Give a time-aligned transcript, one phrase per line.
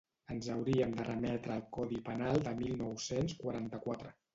[0.35, 4.21] Ens hauríem de remetre al codi penal del mil nou-cents quaranta-quatre.